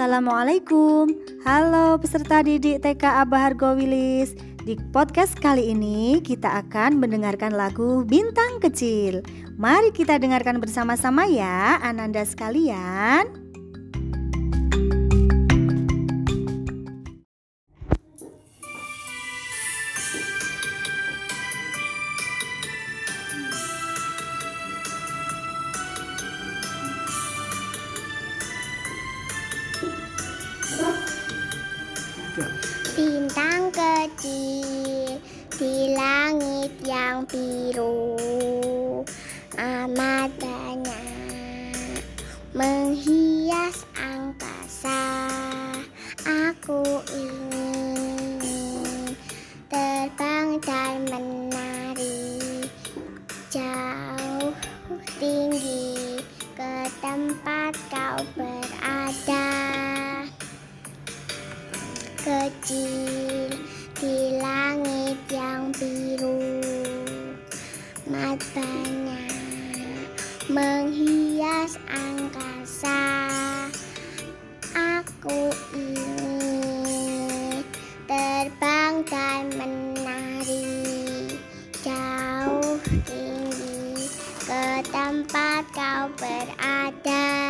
Assalamualaikum. 0.00 1.12
Halo 1.44 2.00
peserta 2.00 2.40
didik 2.40 2.80
TK 2.80 3.20
Abah 3.20 3.52
Hargo 3.52 3.76
Wilis 3.76 4.32
Di 4.64 4.72
podcast 4.96 5.36
kali 5.36 5.76
ini 5.76 6.24
kita 6.24 6.56
akan 6.64 6.96
mendengarkan 6.96 7.52
lagu 7.52 8.00
Bintang 8.08 8.64
Kecil. 8.64 9.20
Mari 9.60 9.92
kita 9.92 10.16
dengarkan 10.16 10.56
bersama-sama 10.56 11.28
ya 11.28 11.76
Ananda 11.84 12.24
sekalian 12.24 13.49
Bintang 32.96 33.72
kecil 33.72 35.20
di 35.56 35.92
langit 35.92 36.72
yang 36.84 37.24
biru 37.28 38.16
amat 39.60 40.32
banyak 40.40 42.00
menghias 42.56 43.84
angkasa. 43.96 45.28
Aku 46.24 47.04
ingin 47.12 49.16
terbang 49.70 50.60
dan 50.64 51.04
menari 51.08 52.40
jauh 53.52 54.52
tinggi 55.20 56.20
ke 56.56 56.74
tempat 57.00 57.72
kau 57.88 58.20
berada 58.36 59.89
kecil 62.20 63.48
di 63.96 64.36
langit 64.36 65.16
yang 65.32 65.72
biru. 65.72 66.60
Matanya 68.04 69.24
menghias 70.52 71.80
angkasa. 71.88 73.28
Aku 74.76 75.48
ingin 75.72 77.64
terbang 78.04 79.00
dan 79.08 79.48
menari 79.56 80.68
jauh 81.80 82.76
tinggi 83.08 84.12
ke 84.44 84.84
tempat 84.92 85.64
kau 85.72 86.12
berada 86.20 87.40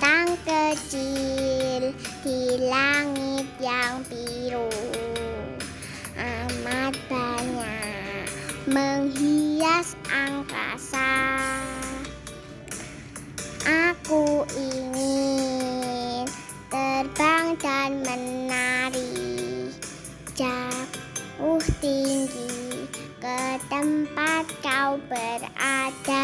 bintang 0.00 0.32
kecil 0.48 1.92
di 2.24 2.56
langit 2.64 3.46
yang 3.60 4.00
biru 4.08 4.72
amat 6.16 6.96
banyak 7.08 8.24
menghias 8.64 9.92
angkasa. 10.08 11.12
Aku 13.68 14.48
ingin 14.56 16.24
terbang 16.72 17.56
dan 17.60 18.00
menari 18.00 19.68
jauh 20.32 21.60
tinggi 21.84 22.88
ke 23.20 23.40
tempat 23.68 24.44
kau 24.64 24.96
berada 25.12 26.19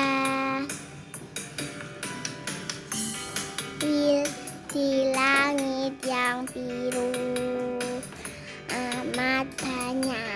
langit 5.86 6.02
yang 6.10 6.42
biru 6.50 7.14
amat 8.74 9.46
banyak 9.62 10.35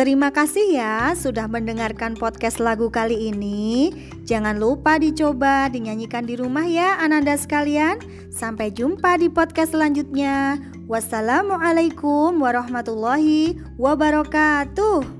Terima 0.00 0.32
kasih 0.32 0.80
ya 0.80 1.12
sudah 1.12 1.44
mendengarkan 1.44 2.16
podcast 2.16 2.56
lagu 2.56 2.88
kali 2.88 3.28
ini. 3.28 3.92
Jangan 4.24 4.56
lupa 4.56 4.96
dicoba 4.96 5.68
dinyanyikan 5.68 6.24
di 6.24 6.40
rumah 6.40 6.64
ya 6.64 6.96
Ananda 7.04 7.36
sekalian. 7.36 8.00
Sampai 8.32 8.72
jumpa 8.72 9.20
di 9.20 9.28
podcast 9.28 9.76
selanjutnya. 9.76 10.56
Wassalamualaikum 10.88 12.32
warahmatullahi 12.40 13.60
wabarakatuh. 13.76 15.19